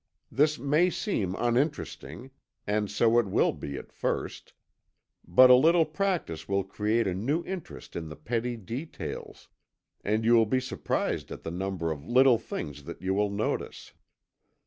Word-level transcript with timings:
This 0.31 0.57
may 0.57 0.89
seem 0.89 1.35
uninteresting 1.37 2.31
and 2.65 2.89
so 2.89 3.19
it 3.19 3.27
will 3.27 3.51
be 3.53 3.77
at 3.77 3.91
first 3.91 4.53
but 5.27 5.51
a 5.51 5.55
little 5.55 5.85
practice 5.85 6.47
will 6.49 6.63
create 6.63 7.05
a 7.05 7.13
new 7.13 7.43
interest 7.45 7.95
in 7.95 8.09
the 8.09 8.15
petty 8.15 8.57
details, 8.57 9.47
and 10.03 10.25
you 10.25 10.33
will 10.33 10.47
be 10.47 10.59
surprised 10.59 11.31
at 11.31 11.43
the 11.43 11.51
number 11.51 11.91
of 11.91 12.03
little 12.03 12.39
things 12.39 12.85
that 12.85 13.03
you 13.03 13.13
will 13.13 13.29
notice. 13.29 13.93